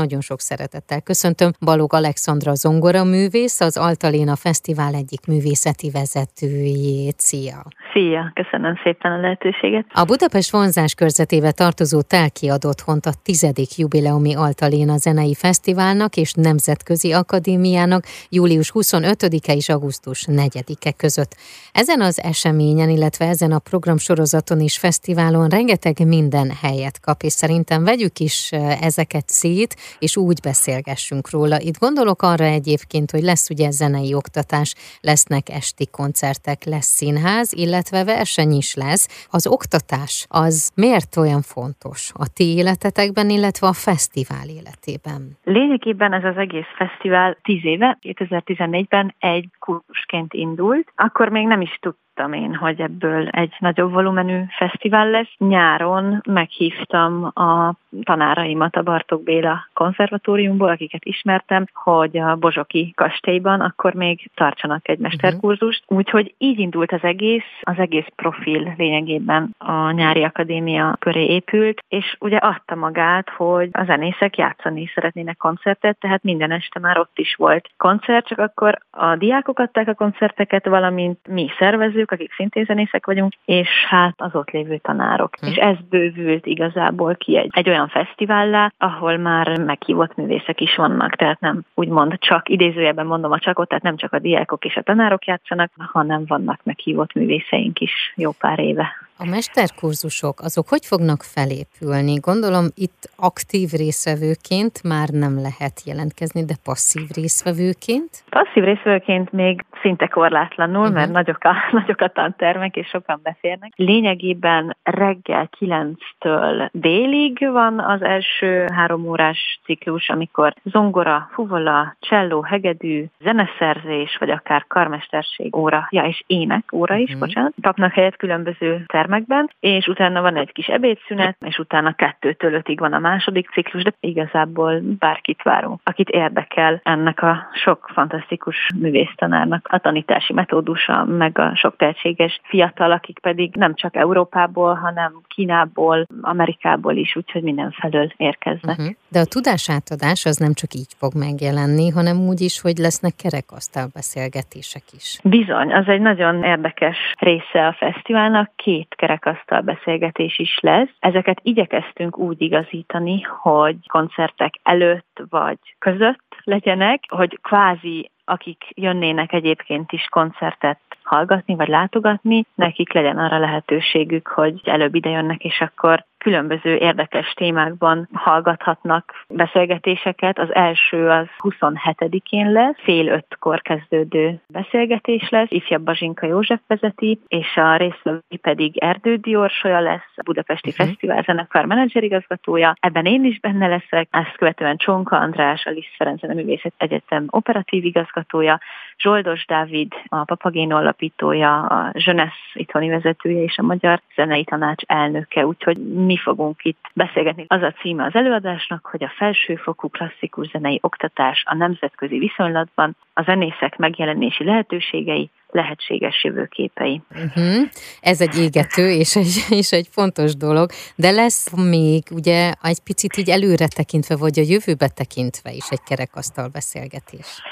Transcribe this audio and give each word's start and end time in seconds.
nagyon 0.00 0.20
sok 0.20 0.40
szeretettel 0.40 1.00
köszöntöm 1.00 1.50
Balog 1.60 1.92
Alexandra 1.94 2.54
Zongora 2.54 3.04
művész, 3.04 3.60
az 3.60 3.76
Altaléna 3.76 4.36
Fesztivál 4.36 4.94
egyik 4.94 5.26
művészeti 5.26 5.90
vezetőjét. 5.90 7.18
Szia! 7.18 7.62
Szia, 7.92 8.32
köszönöm 8.34 8.74
szépen 8.82 9.12
a 9.12 9.20
lehetőséget. 9.20 9.84
A 9.92 10.04
Budapest 10.04 10.50
vonzás 10.50 10.94
körzetébe 10.94 11.52
tartozó 11.52 12.00
Telki 12.00 12.48
adott 12.48 12.80
hont 12.80 13.06
a 13.06 13.10
tizedik 13.22 13.76
jubileumi 13.76 14.34
Altaléna 14.34 14.96
Zenei 14.96 15.34
Fesztiválnak 15.34 16.16
és 16.16 16.32
Nemzetközi 16.32 17.12
Akadémiának 17.12 18.04
július 18.28 18.70
25-e 18.74 19.52
és 19.52 19.68
augusztus 19.68 20.24
4-e 20.28 20.92
között. 20.92 21.36
Ezen 21.72 22.00
az 22.00 22.22
eseményen, 22.22 22.88
illetve 22.88 23.26
ezen 23.26 23.52
a 23.52 23.58
programsorozaton 23.58 24.60
és 24.60 24.78
fesztiválon 24.78 25.48
rengeteg 25.48 26.06
minden 26.06 26.50
helyet 26.62 27.00
kap, 27.00 27.22
és 27.22 27.32
szerintem 27.32 27.84
vegyük 27.84 28.18
is 28.18 28.50
ezeket 28.80 29.28
szét, 29.28 29.76
és 29.98 30.16
úgy 30.16 30.38
beszélgessünk 30.42 31.30
róla. 31.30 31.60
Itt 31.60 31.78
gondolok 31.78 32.22
arra 32.22 32.44
egyébként, 32.44 33.10
hogy 33.10 33.22
lesz 33.22 33.50
ugye 33.50 33.70
zenei 33.70 34.14
oktatás, 34.14 34.74
lesznek 35.00 35.48
esti 35.48 35.86
koncertek, 35.90 36.64
lesz 36.64 36.86
színház, 36.86 37.52
illetve 37.52 38.04
verseny 38.04 38.52
is 38.52 38.74
lesz. 38.74 39.26
Az 39.30 39.46
oktatás 39.46 40.26
az 40.28 40.70
miért 40.74 41.16
olyan 41.16 41.42
fontos 41.42 42.10
a 42.14 42.28
ti 42.34 42.44
életetekben, 42.56 43.30
illetve 43.30 43.66
a 43.66 43.72
fesztivál 43.72 44.48
életében? 44.48 45.38
Lényegében 45.44 46.12
ez 46.12 46.24
az 46.24 46.36
egész 46.36 46.70
fesztivál 46.76 47.38
10 47.42 47.64
éve, 47.64 47.98
2014-ben 48.02 49.14
egy 49.18 49.48
kurzusként 49.58 50.34
indult. 50.34 50.92
Akkor 50.96 51.28
még 51.28 51.46
nem 51.46 51.60
is 51.60 51.78
tudtam, 51.80 52.09
tudtam 52.20 52.42
én, 52.42 52.54
hogy 52.54 52.80
ebből 52.80 53.28
egy 53.28 53.54
nagyobb 53.58 53.92
volumenű 53.92 54.42
fesztivál 54.48 55.10
lesz. 55.10 55.32
Nyáron 55.38 56.20
meghívtam 56.28 57.30
a 57.34 57.74
tanáraimat 58.02 58.76
a 58.76 58.82
Bartók 58.82 59.22
Béla 59.22 59.68
konzervatóriumból, 59.74 60.68
akiket 60.68 61.04
ismertem, 61.04 61.64
hogy 61.72 62.18
a 62.18 62.36
Bozsoki 62.36 62.92
kastélyban 62.96 63.60
akkor 63.60 63.94
még 63.94 64.30
tartsanak 64.34 64.88
egy 64.88 64.98
mesterkurzust. 64.98 65.82
Uh-huh. 65.82 65.98
Úgyhogy 65.98 66.34
így 66.38 66.58
indult 66.58 66.92
az 66.92 67.02
egész, 67.02 67.50
az 67.60 67.78
egész 67.78 68.06
profil 68.16 68.74
lényegében 68.76 69.54
a 69.58 69.90
nyári 69.90 70.22
akadémia 70.22 70.96
köré 70.98 71.24
épült, 71.24 71.84
és 71.88 72.16
ugye 72.20 72.36
adta 72.36 72.74
magát, 72.74 73.30
hogy 73.30 73.68
a 73.72 73.84
zenészek 73.84 74.36
játszani 74.36 74.90
szeretnének 74.94 75.36
koncertet, 75.36 75.98
tehát 75.98 76.22
minden 76.22 76.50
este 76.50 76.78
már 76.80 76.98
ott 76.98 77.18
is 77.18 77.34
volt 77.34 77.70
koncert, 77.76 78.26
csak 78.26 78.38
akkor 78.38 78.78
a 78.90 79.16
diákok 79.16 79.58
adták 79.58 79.88
a 79.88 79.94
koncerteket, 79.94 80.66
valamint 80.66 81.18
mi 81.28 81.50
szervezők, 81.58 82.09
tanárok, 82.10 82.12
akik 82.12 82.34
szintén 82.34 82.64
zenészek 82.64 83.06
vagyunk, 83.06 83.32
és 83.44 83.68
hát 83.88 84.14
az 84.16 84.34
ott 84.34 84.50
lévő 84.50 84.78
tanárok. 84.78 85.34
Hm. 85.40 85.46
És 85.46 85.56
ez 85.56 85.76
bővült 85.88 86.46
igazából 86.46 87.14
ki 87.14 87.36
egy, 87.36 87.50
egy 87.52 87.68
olyan 87.68 87.88
fesztivállá, 87.88 88.72
ahol 88.78 89.16
már 89.16 89.58
meghívott 89.58 90.16
művészek 90.16 90.60
is 90.60 90.76
vannak, 90.76 91.16
tehát 91.16 91.40
nem 91.40 91.62
úgymond 91.74 92.18
csak, 92.18 92.48
idézőjelben 92.48 93.06
mondom 93.06 93.32
a 93.32 93.38
csakot, 93.38 93.68
tehát 93.68 93.84
nem 93.84 93.96
csak 93.96 94.12
a 94.12 94.18
diákok 94.18 94.64
és 94.64 94.76
a 94.76 94.82
tanárok 94.82 95.24
játszanak, 95.24 95.70
hanem 95.92 96.24
vannak 96.26 96.60
meghívott 96.62 97.12
művészeink 97.12 97.80
is 97.80 98.12
jó 98.16 98.30
pár 98.30 98.58
éve. 98.58 99.08
A 99.22 99.24
mesterkurzusok, 99.24 100.40
azok 100.40 100.68
hogy 100.68 100.86
fognak 100.86 101.22
felépülni? 101.22 102.14
Gondolom 102.14 102.66
itt 102.74 103.10
aktív 103.16 103.68
részvevőként 103.70 104.82
már 104.82 105.08
nem 105.08 105.34
lehet 105.40 105.82
jelentkezni, 105.84 106.44
de 106.44 106.54
passzív 106.64 107.08
részvevőként? 107.14 108.10
Passzív 108.30 108.64
részvevőként 108.64 109.32
még 109.32 109.64
szinte 109.80 110.06
korlátlanul, 110.06 110.80
uh-huh. 110.80 110.94
mert 110.94 111.10
nagyok 111.10 111.44
a, 111.44 111.54
nagyok 111.78 112.00
a 112.00 112.08
tantermek, 112.08 112.76
és 112.76 112.86
sokan 112.86 113.20
beférnek. 113.22 113.72
Lényegében 113.76 114.76
reggel 114.82 115.48
9-től 115.60 116.68
délig 116.72 117.48
van 117.52 117.78
az 117.78 118.02
első 118.02 118.66
három 118.74 119.08
órás 119.08 119.60
ciklus, 119.64 120.08
amikor 120.08 120.54
zongora, 120.64 121.28
fuvola, 121.32 121.96
cselló, 122.00 122.42
hegedű, 122.42 123.04
zeneszerzés, 123.20 124.16
vagy 124.18 124.30
akár 124.30 124.64
karmesterség 124.68 125.56
óra, 125.56 125.86
ja, 125.90 126.02
és 126.02 126.22
ének 126.26 126.72
óra 126.72 126.94
is, 126.96 127.04
uh-huh. 127.04 127.20
bocsánat, 127.20 127.52
kapnak 127.62 127.92
helyet 127.92 128.16
különböző 128.16 128.84
termek 128.86 129.20
termekben, 129.20 129.50
és 129.60 129.86
utána 129.86 130.20
van 130.20 130.36
egy 130.36 130.52
kis 130.52 130.66
ebédszünet, 130.66 131.36
és 131.40 131.58
utána 131.58 131.92
kettőtől 131.92 132.52
ötig 132.52 132.78
van 132.78 132.92
a 132.92 132.98
második 132.98 133.50
ciklus, 133.50 133.82
de 133.82 133.92
igazából 134.00 134.80
bárkit 134.98 135.42
várunk, 135.42 135.80
akit 135.84 136.08
érdekel 136.08 136.80
ennek 136.82 137.22
a 137.22 137.48
sok 137.52 137.90
fantasztikus 137.92 138.66
művésztanárnak 138.80 139.66
a 139.72 139.78
tanítási 139.78 140.32
metódusa, 140.32 141.04
meg 141.04 141.38
a 141.38 141.54
sok 141.54 141.76
tehetséges 141.76 142.40
fiatal, 142.42 142.92
akik 142.92 143.18
pedig 143.18 143.54
nem 143.54 143.74
csak 143.74 143.96
Európából, 143.96 144.74
hanem 144.74 145.20
Kínából, 145.28 146.06
Amerikából 146.20 146.96
is, 146.96 147.16
úgyhogy 147.16 147.42
mindenfelől 147.42 148.12
érkeznek. 148.16 148.78
Uh-huh. 148.78 148.94
De 149.08 149.18
a 149.18 149.24
tudásátadás 149.24 150.24
az 150.24 150.36
nem 150.36 150.52
csak 150.52 150.74
így 150.74 150.92
fog 150.96 151.12
megjelenni, 151.14 151.88
hanem 151.88 152.16
úgy 152.16 152.40
is, 152.40 152.60
hogy 152.60 152.76
lesznek 152.76 153.12
kerekasztal 153.16 153.86
beszélgetések 153.94 154.82
is. 154.92 155.18
Bizony, 155.24 155.72
az 155.72 155.88
egy 155.88 156.00
nagyon 156.00 156.42
érdekes 156.44 156.96
része 157.18 157.66
a 157.66 157.72
fesztiválnak. 157.78 158.50
Két 158.56 158.94
kerekasztal 158.96 159.60
beszélgetés 159.60 160.38
is 160.38 160.58
lesz. 160.60 160.88
Ezeket 160.98 161.40
igyekeztünk 161.42 162.18
úgy 162.18 162.42
igazítani, 162.42 163.20
hogy 163.20 163.76
koncertek 163.88 164.54
előtt 164.62 165.22
vagy 165.28 165.58
között 165.78 166.29
legyenek, 166.50 167.04
hogy 167.08 167.38
kvázi 167.42 168.10
akik 168.24 168.64
jönnének 168.74 169.32
egyébként 169.32 169.92
is 169.92 170.06
koncertet 170.10 170.80
hallgatni 171.02 171.54
vagy 171.54 171.68
látogatni, 171.68 172.44
nekik 172.54 172.92
legyen 172.92 173.18
arra 173.18 173.38
lehetőségük, 173.38 174.28
hogy 174.28 174.60
előbb 174.64 174.94
ide 174.94 175.10
jönnek, 175.10 175.44
és 175.44 175.60
akkor 175.60 176.04
különböző 176.20 176.76
érdekes 176.76 177.32
témákban 177.32 178.08
hallgathatnak 178.12 179.24
beszélgetéseket. 179.28 180.38
Az 180.38 180.54
első 180.54 181.08
az 181.08 181.26
27-én 181.38 182.52
lesz, 182.52 182.76
fél 182.82 183.06
ötkor 183.06 183.62
kezdődő 183.62 184.40
beszélgetés 184.48 185.28
lesz, 185.28 185.50
ifjabb 185.50 185.82
Bazsinka 185.82 186.26
József 186.26 186.60
vezeti, 186.66 187.20
és 187.28 187.56
a 187.56 187.76
résztvevői 187.76 188.38
pedig 188.40 188.78
Erdő 188.78 189.16
Diorsolya 189.16 189.80
lesz, 189.80 190.12
a 190.16 190.22
Budapesti 190.24 190.68
uh-huh. 190.68 190.86
Fesztivál 190.86 191.22
zenekar 191.22 191.64
menedzserigazgatója. 191.64 192.74
Ebben 192.80 193.04
én 193.04 193.24
is 193.24 193.40
benne 193.40 193.66
leszek, 193.66 194.08
ezt 194.10 194.36
követően 194.36 194.76
Csonka 194.76 195.16
András, 195.16 195.64
a 195.64 195.70
Liszt 195.70 195.94
Ferenc 195.96 196.22
Művészet 196.22 196.72
Egyetem 196.76 197.24
operatív 197.30 197.84
igazgatója, 197.84 198.60
Zsoldos 198.98 199.46
Dávid, 199.46 199.92
a 200.08 200.24
Papagéno 200.24 200.76
alapítója, 200.76 201.66
a 201.66 201.92
Zsönesz 201.94 202.50
itthoni 202.52 202.88
vezetője 202.88 203.42
és 203.42 203.58
a 203.58 203.62
Magyar 203.62 204.00
Zenei 204.14 204.44
Tanács 204.44 204.82
elnöke, 204.86 205.46
úgyhogy 205.46 205.76
mi 205.94 206.16
fogunk 206.16 206.64
itt 206.64 206.84
beszélgetni. 206.94 207.44
Az 207.48 207.62
a 207.62 207.72
címe 207.72 208.04
az 208.04 208.14
előadásnak, 208.14 208.86
hogy 208.86 209.04
a 209.04 209.12
felsőfokú 209.16 209.88
klasszikus 209.88 210.48
zenei 210.48 210.78
oktatás 210.82 211.42
a 211.46 211.54
nemzetközi 211.54 212.18
viszonylatban, 212.18 212.96
a 213.14 213.22
zenészek 213.22 213.76
megjelenési 213.76 214.44
lehetőségei, 214.44 215.30
lehetséges 215.50 216.24
jövőképei. 216.24 217.02
Uh-huh. 217.10 217.68
Ez 218.00 218.20
egy 218.20 218.38
égető 218.38 218.90
és 218.90 219.16
egy, 219.16 219.44
és 219.60 219.72
egy 219.72 219.88
fontos 219.90 220.36
dolog, 220.36 220.70
de 220.96 221.10
lesz 221.10 221.52
még 221.56 222.02
ugye 222.10 222.52
egy 222.62 222.80
picit 222.84 223.16
így 223.16 223.30
előre 223.30 223.68
tekintve, 223.68 224.16
vagy 224.16 224.38
a 224.38 224.42
jövőbe 224.46 224.88
tekintve 224.88 225.50
is 225.52 225.68
egy 225.68 225.82
kerekasztal 225.82 226.48
beszélgetés. 226.48 227.42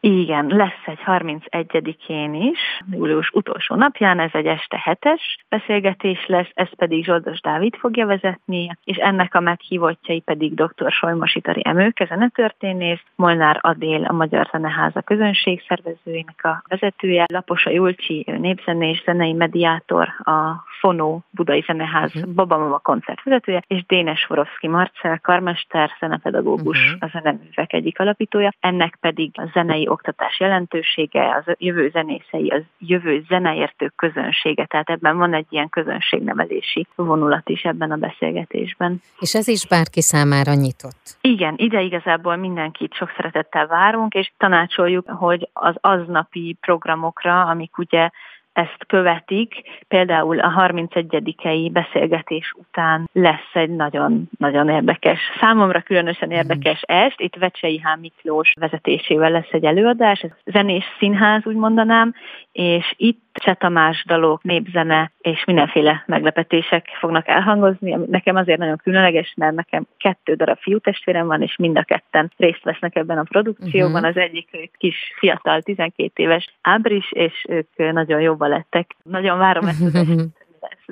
Igen, 0.00 0.46
lesz 0.46 0.86
egy 0.86 0.98
31-én 1.06 2.34
is, 2.34 2.58
július 2.90 3.30
utolsó 3.30 3.74
napján, 3.74 4.20
ez 4.20 4.30
egy 4.32 4.46
este 4.46 4.80
hetes 4.82 5.36
beszélgetés 5.48 6.26
lesz, 6.26 6.50
ez 6.54 6.68
pedig 6.76 7.04
Zsoldos 7.04 7.40
Dávid 7.40 7.76
fogja 7.76 8.06
vezetni, 8.06 8.70
és 8.84 8.96
ennek 8.96 9.34
a 9.34 9.40
meghívottjai 9.40 10.20
pedig 10.20 10.54
dr. 10.54 10.92
Solymos 10.92 11.34
Itari 11.34 11.60
Emőke, 11.64 12.06
zenetörténész, 12.06 13.02
Molnár 13.16 13.58
Adél, 13.60 14.04
a 14.04 14.12
Magyar 14.12 14.48
Zeneháza 14.52 15.00
közönségszervezőinek 15.00 16.44
a 16.44 16.62
vezetője, 16.68 17.24
Laposa 17.32 17.70
Julcsi, 17.70 18.24
népzenés, 18.38 19.02
zenei 19.04 19.32
mediátor, 19.32 20.08
a 20.18 20.64
Fonó 20.78 21.24
Budai 21.30 21.62
Zeneház 21.66 22.14
uh-huh. 22.14 22.34
Baba 22.34 22.58
Mama 22.58 22.78
koncertvezetője, 22.78 23.62
és 23.66 23.86
Dénes 23.86 24.26
Vorovszki 24.26 24.68
Marcel, 24.68 25.18
karmester, 25.18 25.90
zenepedagógus, 26.00 26.84
uh-huh. 26.84 26.98
a 27.00 27.08
zeneművek 27.12 27.72
egyik 27.72 28.00
alapítója, 28.00 28.52
ennek 28.60 28.96
pedig 29.00 29.30
a 29.34 29.50
zenei 29.52 29.88
oktatás 29.88 30.40
jelentősége, 30.40 31.34
az 31.34 31.54
jövő 31.58 31.90
zenészei, 31.90 32.48
az 32.48 32.62
jövő 32.78 33.24
zeneértők 33.28 33.92
közönsége, 33.96 34.66
tehát 34.66 34.90
ebben 34.90 35.16
van 35.16 35.34
egy 35.34 35.46
ilyen 35.48 35.68
közönségnevelési 35.68 36.86
vonulat 36.94 37.48
is 37.48 37.62
ebben 37.62 37.90
a 37.90 37.96
beszélgetésben. 37.96 39.02
És 39.18 39.34
ez 39.34 39.48
is 39.48 39.66
bárki 39.66 40.00
számára 40.00 40.54
nyitott? 40.54 41.16
Igen, 41.20 41.54
ide 41.56 41.80
igazából 41.80 42.36
mindenkit 42.36 42.94
sok 42.94 43.12
szeretettel 43.16 43.66
várunk, 43.66 44.14
és 44.14 44.32
tanácsoljuk, 44.36 45.08
hogy 45.08 45.48
az 45.52 45.74
aznapi 45.80 46.56
programokra, 46.60 47.40
amik 47.42 47.78
ugye 47.78 48.10
ezt 48.58 48.86
követik. 48.86 49.54
Például 49.88 50.40
a 50.40 50.48
31 50.48 51.72
beszélgetés 51.72 52.52
után 52.56 53.08
lesz 53.12 53.50
egy 53.52 53.70
nagyon, 53.70 54.28
nagyon 54.38 54.68
érdekes, 54.68 55.18
számomra 55.40 55.80
különösen 55.80 56.30
érdekes 56.30 56.82
mhm. 56.86 56.98
est. 56.98 57.20
Itt 57.20 57.34
Vecsei 57.34 57.78
H. 57.78 58.00
Miklós 58.00 58.52
vezetésével 58.60 59.30
lesz 59.30 59.52
egy 59.52 59.64
előadás, 59.64 60.20
ez 60.20 60.30
zenés 60.44 60.84
színház, 60.98 61.46
úgy 61.46 61.56
mondanám, 61.56 62.14
és 62.52 62.94
itt 62.96 63.27
Cseh 63.38 63.54
Tamás 63.54 64.04
dalok, 64.06 64.42
népzene 64.42 65.12
és 65.20 65.44
mindenféle 65.44 66.02
meglepetések 66.06 66.86
fognak 66.98 67.28
elhangozni, 67.28 67.96
nekem 68.06 68.36
azért 68.36 68.58
nagyon 68.58 68.76
különleges, 68.76 69.32
mert 69.36 69.54
nekem 69.54 69.86
kettő 69.96 70.34
darab 70.34 70.58
fiútestvérem 70.58 71.26
van, 71.26 71.42
és 71.42 71.56
mind 71.56 71.78
a 71.78 71.82
ketten 71.82 72.32
részt 72.36 72.64
vesznek 72.64 72.96
ebben 72.96 73.18
a 73.18 73.22
produkcióban. 73.22 73.92
Uh-huh. 73.92 74.08
Az 74.08 74.16
egyik 74.16 74.70
kis 74.78 74.96
fiatal, 75.18 75.62
12 75.62 76.22
éves 76.22 76.54
Ábris, 76.62 77.12
és 77.12 77.44
ők 77.48 77.92
nagyon 77.92 78.20
jobban 78.20 78.48
lettek. 78.48 78.96
Nagyon 79.02 79.38
várom 79.38 79.66
ezt 79.66 79.82
az 79.82 80.30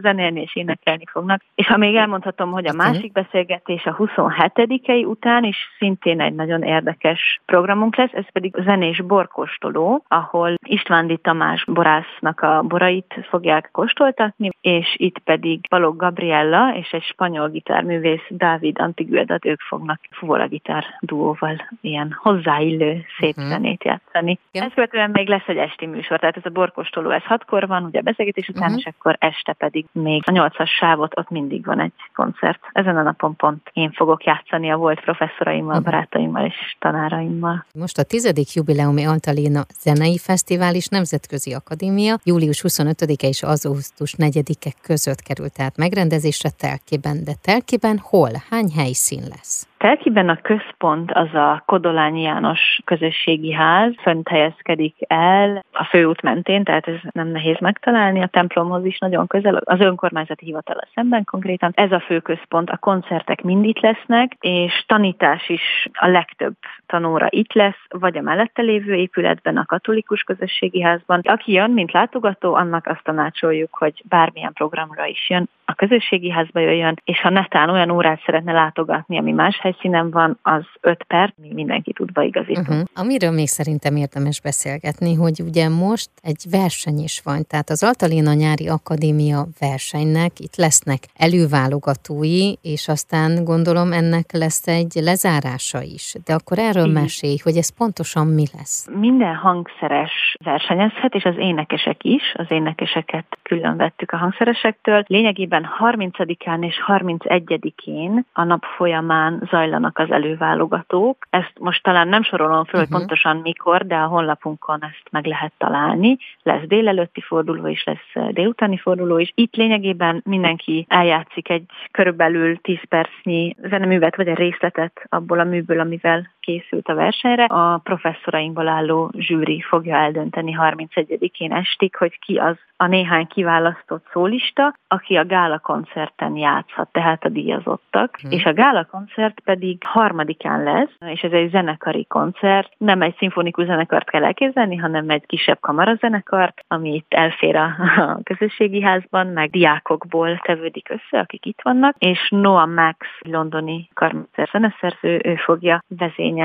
zenélni 0.00 0.40
és 0.40 0.56
énekelni 0.56 1.04
fognak. 1.10 1.42
És 1.54 1.66
ha 1.66 1.76
még 1.76 1.94
elmondhatom, 1.94 2.50
hogy 2.50 2.66
a 2.66 2.72
másik 2.72 3.12
beszélgetés 3.12 3.84
a 3.84 3.96
27-ei 3.96 5.06
után 5.06 5.44
is 5.44 5.56
szintén 5.78 6.20
egy 6.20 6.34
nagyon 6.34 6.62
érdekes 6.62 7.40
programunk 7.46 7.96
lesz, 7.96 8.12
ez 8.12 8.32
pedig 8.32 8.54
zenés 8.64 9.02
borkóstoló, 9.02 10.04
ahol 10.08 10.54
Istvándi 10.66 11.16
Tamás 11.16 11.64
borásznak 11.64 12.40
a 12.40 12.62
borait 12.62 13.14
fogják 13.28 13.68
kóstoltatni, 13.72 14.48
és 14.60 14.94
itt 14.96 15.18
pedig 15.18 15.60
Balog 15.68 15.96
Gabriella 15.96 16.74
és 16.74 16.90
egy 16.90 17.02
spanyol 17.02 17.48
gitárművész 17.48 18.26
Dávid 18.28 18.78
Antiguedat 18.80 19.44
ők 19.44 19.60
fognak 19.60 20.00
fuvolagitár 20.10 20.84
duóval 21.00 21.68
ilyen 21.80 22.16
hozzáillő 22.22 23.04
szép 23.18 23.36
uh-huh. 23.36 23.52
zenét 23.52 23.84
játszani. 23.84 24.38
Igen. 24.50 24.66
Ezt 24.66 24.74
követően 24.74 25.10
még 25.10 25.28
lesz 25.28 25.46
egy 25.46 25.56
esti 25.56 25.86
műsor, 25.86 26.18
tehát 26.18 26.36
ez 26.36 26.44
a 26.44 26.50
borkóstoló, 26.50 27.10
ez 27.10 27.22
hatkor 27.22 27.66
van, 27.66 27.84
ugye 27.84 27.98
a 27.98 28.02
beszélgetés 28.02 28.48
után, 28.48 28.62
uh-huh. 28.62 28.78
és 28.78 28.92
akkor 28.98 29.16
este 29.18 29.52
pedig 29.52 29.85
még 29.92 30.22
a 30.26 30.30
nyolcas 30.30 30.70
sávot, 30.70 31.18
ott 31.18 31.30
mindig 31.30 31.64
van 31.64 31.80
egy 31.80 31.92
koncert. 32.14 32.60
Ezen 32.72 32.96
a 32.96 33.02
napon 33.02 33.36
pont 33.36 33.70
én 33.72 33.92
fogok 33.92 34.24
játszani 34.24 34.70
a 34.70 34.76
volt 34.76 35.00
professzoraimmal, 35.00 35.80
barátaimmal 35.80 36.44
és 36.44 36.76
tanáraimmal. 36.78 37.64
Most 37.74 37.98
a 37.98 38.02
tizedik 38.02 38.52
jubileumi 38.52 39.04
Altalina 39.04 39.64
Zenei 39.80 40.18
Fesztivál 40.18 40.74
és 40.74 40.88
Nemzetközi 40.88 41.52
Akadémia 41.52 42.18
július 42.24 42.64
25-e 42.68 43.28
és 43.28 43.42
augusztus 43.42 44.14
4-e 44.18 44.72
között 44.82 45.20
került 45.20 45.52
tehát 45.52 45.76
megrendezésre 45.76 46.50
Telkiben, 46.50 47.24
de 47.24 47.32
Telkiben 47.42 47.98
hol? 47.98 48.30
Hány 48.50 48.70
helyszín 48.76 49.22
lesz? 49.28 49.68
Telkiben 49.86 50.28
a 50.28 50.36
központ 50.36 51.12
az 51.12 51.34
a 51.34 51.62
Kodolányi 51.66 52.22
János 52.22 52.80
közösségi 52.84 53.52
ház, 53.52 53.92
fönt 54.00 54.28
helyezkedik 54.28 54.94
el 55.06 55.64
a 55.72 55.84
főút 55.84 56.22
mentén, 56.22 56.64
tehát 56.64 56.88
ez 56.88 56.94
nem 57.10 57.28
nehéz 57.28 57.56
megtalálni, 57.60 58.22
a 58.22 58.26
templomhoz 58.26 58.84
is 58.84 58.98
nagyon 58.98 59.26
közel, 59.26 59.54
az 59.54 59.80
önkormányzati 59.80 60.44
hivatal 60.44 60.88
szemben 60.94 61.24
konkrétan. 61.24 61.72
Ez 61.74 61.92
a 61.92 62.00
fő 62.00 62.20
központ, 62.20 62.70
a 62.70 62.76
koncertek 62.76 63.42
mind 63.42 63.64
itt 63.64 63.80
lesznek, 63.80 64.36
és 64.40 64.84
tanítás 64.86 65.48
is 65.48 65.88
a 65.92 66.06
legtöbb 66.06 66.56
tanóra 66.86 67.26
itt 67.30 67.52
lesz, 67.52 67.84
vagy 67.88 68.16
a 68.16 68.22
mellette 68.22 68.62
lévő 68.62 68.94
épületben, 68.94 69.56
a 69.56 69.66
katolikus 69.66 70.22
közösségi 70.22 70.82
házban. 70.82 71.20
Aki 71.22 71.52
jön, 71.52 71.70
mint 71.70 71.92
látogató, 71.92 72.54
annak 72.54 72.86
azt 72.86 73.04
tanácsoljuk, 73.04 73.74
hogy 73.74 74.02
bármilyen 74.08 74.52
programra 74.52 75.06
is 75.06 75.30
jön, 75.30 75.48
a 75.68 75.74
közösségi 75.74 76.30
házba 76.30 76.60
jöjjön, 76.60 77.00
és 77.04 77.20
ha 77.20 77.30
netán 77.30 77.70
olyan 77.70 77.90
órát 77.90 78.22
szeretne 78.24 78.52
látogatni, 78.52 79.18
ami 79.18 79.32
más 79.32 79.58
helyszínen 79.60 80.10
van, 80.10 80.38
az 80.42 80.64
5 80.80 81.02
perc, 81.02 81.32
mindenki 81.54 81.92
tud 81.92 82.12
beigazítani. 82.12 82.66
Uh-huh. 82.68 82.84
Amiről 82.94 83.30
még 83.30 83.46
szerintem 83.46 83.96
érdemes 83.96 84.40
beszélgetni, 84.40 85.14
hogy 85.14 85.40
ugye 85.44 85.68
most 85.68 86.10
egy 86.22 86.44
verseny 86.50 86.98
is 86.98 87.20
van, 87.24 87.46
tehát 87.48 87.70
az 87.70 87.82
Altalina 87.82 88.32
Nyári 88.32 88.68
Akadémia 88.68 89.46
versenynek 89.60 90.32
itt 90.38 90.56
lesznek 90.56 90.98
előválogatói, 91.16 92.52
és 92.62 92.88
aztán 92.88 93.44
gondolom 93.44 93.92
ennek 93.92 94.32
lesz 94.32 94.66
egy 94.66 94.92
lezárása 94.94 95.82
is. 95.82 96.14
De 96.24 96.32
akkor 96.34 96.58
erről 96.58 96.86
mesélj, 96.86 97.36
hogy 97.42 97.56
ez 97.56 97.76
pontosan 97.76 98.26
mi 98.26 98.44
lesz. 98.56 98.88
Minden 98.98 99.34
hangszeres 99.34 100.36
versenyezhet, 100.44 101.14
és 101.14 101.24
az 101.24 101.34
énekesek 101.38 102.04
is, 102.04 102.34
az 102.36 102.46
énekeseket 102.48 103.26
külön 103.42 103.76
vettük 103.76 104.12
a 104.12 104.16
hangszeresektől. 104.16 105.04
Lényegében 105.06 105.55
30-án 105.80 106.64
és 106.64 106.82
31-én 106.86 108.24
a 108.32 108.44
nap 108.44 108.64
folyamán 108.76 109.42
zajlanak 109.50 109.98
az 109.98 110.10
előválogatók. 110.10 111.26
Ezt 111.30 111.52
most 111.58 111.82
talán 111.82 112.08
nem 112.08 112.22
sorolom 112.22 112.64
föl, 112.64 112.80
uh-huh. 112.80 112.98
pontosan 112.98 113.36
mikor, 113.36 113.86
de 113.86 113.96
a 113.96 114.06
honlapunkon 114.06 114.82
ezt 114.82 115.02
meg 115.10 115.26
lehet 115.26 115.52
találni. 115.58 116.18
Lesz 116.42 116.66
délelőtti 116.66 117.20
forduló 117.20 117.66
is, 117.66 117.84
lesz 117.84 118.32
délutáni 118.32 118.76
forduló 118.76 119.18
is. 119.18 119.32
Itt 119.34 119.54
lényegében 119.54 120.22
mindenki 120.24 120.86
eljátszik 120.88 121.48
egy 121.48 121.64
körülbelül 121.90 122.56
10 122.56 122.78
percnyi 122.88 123.56
zeneművet, 123.62 124.16
vagy 124.16 124.28
egy 124.28 124.36
részletet 124.36 125.06
abból 125.08 125.38
a 125.38 125.44
műből, 125.44 125.80
amivel 125.80 126.34
készült 126.46 126.88
a 126.88 126.94
versenyre. 126.94 127.44
A 127.44 127.78
professzorainkból 127.78 128.68
álló 128.68 129.10
zsűri 129.18 129.60
fogja 129.60 129.96
eldönteni 129.96 130.56
31-én 130.58 131.52
estig, 131.52 131.96
hogy 131.96 132.18
ki 132.18 132.36
az 132.36 132.56
a 132.76 132.86
néhány 132.86 133.26
kiválasztott 133.26 134.06
szólista, 134.12 134.74
aki 134.88 135.16
a 135.16 135.26
gála 135.26 135.58
koncerten 135.58 136.36
játszhat, 136.36 136.88
tehát 136.92 137.24
a 137.24 137.28
díjazottak. 137.28 138.18
Hmm. 138.20 138.30
És 138.30 138.44
a 138.44 138.52
gála 138.52 138.84
koncert 138.84 139.40
pedig 139.40 139.78
harmadikán 139.84 140.62
lesz, 140.62 141.12
és 141.12 141.20
ez 141.20 141.32
egy 141.32 141.50
zenekari 141.50 142.04
koncert. 142.04 142.72
Nem 142.78 143.02
egy 143.02 143.14
szimfonikus 143.18 143.66
zenekart 143.66 144.10
kell 144.10 144.24
elképzelni, 144.24 144.76
hanem 144.76 145.10
egy 145.10 145.26
kisebb 145.26 145.60
kamarazenekart, 145.60 146.64
ami 146.68 146.94
itt 146.94 147.14
elfér 147.14 147.56
a, 147.56 147.64
a 148.06 148.18
közösségi 148.22 148.82
házban, 148.82 149.26
meg 149.26 149.50
diákokból 149.50 150.38
tevődik 150.38 150.88
össze, 150.88 151.18
akik 151.18 151.46
itt 151.46 151.60
vannak, 151.62 151.94
és 151.98 152.28
Noah 152.30 152.68
Max, 152.68 153.06
londoni 153.18 153.88
karmester 153.94 154.48
zeneszerző, 154.52 155.20
ő 155.24 155.34
fogja 155.34 155.82
vezényelni 155.88 156.35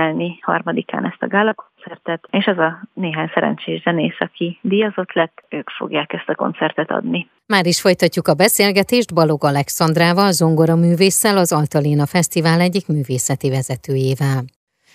harmadikán 0.42 1.06
ezt 1.06 1.24
a 1.24 1.28
gála 1.28 1.54
koncertet, 1.54 2.28
és 2.32 2.46
az 2.46 2.58
a 2.58 2.82
néhány 2.94 3.32
szerencsés 3.34 3.82
zenész, 3.82 4.20
aki 4.20 4.60
díjazott 4.62 5.14
lett, 5.14 5.44
ők 5.50 5.70
fogják 5.70 6.14
ezt 6.14 6.30
a 6.30 6.36
koncertet 6.36 6.92
adni. 6.92 7.30
Már 7.46 7.66
is 7.66 7.82
folytatjuk 7.82 8.28
a 8.28 8.34
beszélgetést 8.34 9.14
Balog 9.14 9.44
Alexandrával, 9.44 10.32
zongoraművésszel, 10.32 11.38
az 11.38 11.52
Altalina 11.54 12.06
Fesztivál 12.06 12.60
egyik 12.60 12.88
művészeti 12.88 13.50
vezetőjével. 13.50 14.40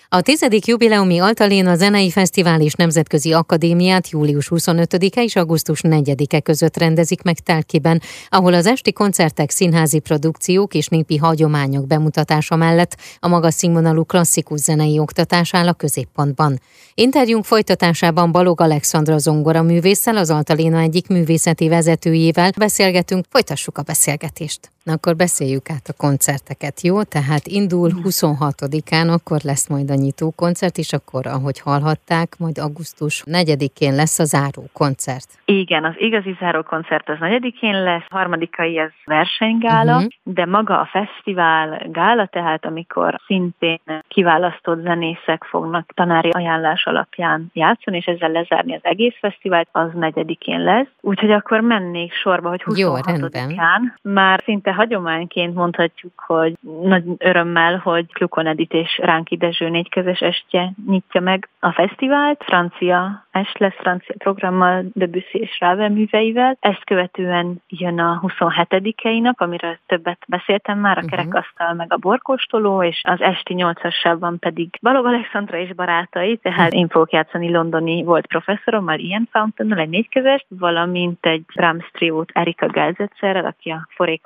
A 0.09 0.21
tizedik 0.21 0.65
jubileumi 0.65 1.19
Altaléna 1.19 1.75
Zenei 1.75 2.11
Fesztivál 2.11 2.61
és 2.61 2.73
Nemzetközi 2.73 3.33
Akadémiát 3.33 4.09
július 4.09 4.47
25-e 4.49 5.23
és 5.23 5.35
augusztus 5.35 5.79
4-e 5.83 6.39
között 6.39 6.77
rendezik 6.77 7.21
meg 7.21 7.39
Telkiben, 7.39 8.01
ahol 8.29 8.53
az 8.53 8.65
esti 8.65 8.93
koncertek, 8.93 9.49
színházi 9.49 9.99
produkciók 9.99 10.73
és 10.73 10.87
népi 10.87 11.17
hagyományok 11.17 11.87
bemutatása 11.87 12.55
mellett 12.55 12.97
a 13.19 13.27
magas 13.27 13.53
színvonalú 13.53 14.03
klasszikus 14.03 14.59
zenei 14.59 14.99
oktatás 14.99 15.53
áll 15.53 15.67
a 15.67 15.73
középpontban. 15.73 16.61
Interjúnk 16.93 17.45
folytatásában 17.45 18.31
Balog 18.31 18.61
Alexandra 18.61 19.17
zongora 19.17 19.61
művésszel, 19.61 20.17
az 20.17 20.29
Altaléna 20.29 20.79
egyik 20.79 21.07
művészeti 21.07 21.67
vezetőjével 21.67 22.51
beszélgetünk, 22.57 23.25
folytassuk 23.29 23.77
a 23.77 23.81
beszélgetést. 23.81 24.71
Na 24.87 24.93
akkor 24.93 25.15
beszéljük 25.15 25.69
át 25.69 25.87
a 25.87 25.99
koncerteket, 26.05 26.81
jó? 26.81 27.03
Tehát 27.03 27.45
indul 27.47 27.89
26-án, 28.03 29.07
akkor 29.17 29.39
lesz 29.43 29.69
majd 29.69 29.89
a 29.89 29.93
nyitó 29.93 30.33
koncert, 30.35 30.77
és 30.77 30.93
akkor, 30.93 31.23
ahogy 31.27 31.59
hallhatták, 31.59 32.29
majd 32.39 32.57
augusztus 32.57 33.23
4-én 33.25 33.95
lesz 33.95 34.19
a 34.19 34.23
záró 34.23 34.63
koncert. 34.73 35.29
Igen, 35.45 35.83
az 35.85 35.93
igazi 35.97 36.35
záró 36.39 36.61
koncert 36.61 37.09
az 37.09 37.17
4-én 37.19 37.83
lesz, 37.83 38.05
harmadikai 38.09 38.77
ez 38.77 38.91
versenygála, 39.05 39.95
uh-huh. 39.95 40.11
de 40.23 40.45
maga 40.45 40.79
a 40.79 40.89
fesztivál 40.91 41.87
gála, 41.91 42.25
tehát 42.25 42.65
amikor 42.65 43.19
szintén 43.25 43.79
kiválasztott 44.07 44.81
zenészek 44.81 45.43
fognak 45.43 45.91
tanári 45.93 46.29
ajánlás 46.29 46.85
alapján 46.85 47.49
játszani, 47.53 47.97
és 47.97 48.05
ezzel 48.05 48.31
lezárni 48.31 48.75
az 48.75 48.83
egész 48.83 49.15
fesztivált, 49.19 49.67
az 49.71 49.89
4-én 49.99 50.63
lesz. 50.63 50.91
Úgyhogy 51.01 51.31
akkor 51.31 51.59
mennék 51.59 52.13
sorba, 52.13 52.49
hogy 52.49 52.63
26-án 52.65 53.81
már 54.01 54.41
szinte 54.43 54.75
hagyományként 54.77 55.55
mondhatjuk, 55.55 56.23
hogy 56.27 56.53
nagy 56.81 57.03
örömmel, 57.17 57.77
hogy 57.77 58.13
Klukon 58.13 58.47
Edit 58.47 58.73
és 58.73 58.99
Ránki 59.03 59.37
Dezső 59.37 59.69
négykezes 59.69 60.19
estje 60.19 60.71
nyitja 60.87 61.21
meg 61.21 61.49
a 61.59 61.71
fesztivált. 61.71 62.43
Francia 62.43 63.25
est 63.31 63.57
lesz 63.57 63.75
francia 63.79 64.15
programmal, 64.17 64.85
Debussy 64.93 65.37
és 65.39 65.57
Ravel 65.59 65.89
műveivel. 65.89 66.57
Ezt 66.59 66.83
követően 66.83 67.61
jön 67.67 67.99
a 67.99 68.21
27-i 68.27 69.21
nap, 69.21 69.41
amiről 69.41 69.77
többet 69.85 70.19
beszéltem 70.27 70.79
már, 70.79 70.97
a 70.97 71.01
uh-huh. 71.01 71.17
kerekasztal 71.17 71.73
meg 71.73 71.93
a 71.93 71.97
borkóstoló, 71.97 72.83
és 72.83 73.01
az 73.03 73.21
esti 73.21 73.55
8-asában 73.57 74.35
pedig 74.39 74.69
Balog 74.81 75.05
Alexandra 75.05 75.57
és 75.57 75.73
barátai, 75.73 76.37
tehát 76.37 76.73
én 76.73 76.87
fogok 76.87 77.11
játszani 77.11 77.51
londoni 77.51 78.03
volt 78.03 78.27
professzorommal, 78.27 78.99
Ian 78.99 79.27
Fountain 79.31 79.73
egy 79.73 79.89
négykezest, 79.89 80.45
valamint 80.49 81.25
egy 81.25 81.41
Brahms 81.55 81.89
triót 81.91 82.29
Erika 82.33 82.67
Gelzetszerrel, 82.67 83.45
aki 83.45 83.69
a 83.69 83.87
Foré 83.95 84.17